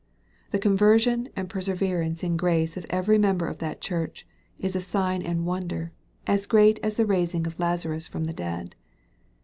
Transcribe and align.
The 0.49 0.57
conversion 0.57 1.29
and 1.35 1.47
perseverance 1.47 2.23
in 2.23 2.35
grace 2.35 2.75
of 2.75 2.87
every 2.89 3.19
member 3.19 3.45
of 3.47 3.59
that 3.59 3.81
Church, 3.81 4.25
is 4.57 4.75
a 4.75 4.81
sign 4.81 5.21
and 5.21 5.45
wonder, 5.45 5.91
as 6.25 6.47
great 6.47 6.79
as 6.81 6.97
the 6.97 7.05
raising 7.05 7.45
of 7.45 7.59
Lazarus 7.59 8.07
from 8.07 8.23
the 8.23 8.33
dead. 8.33 8.73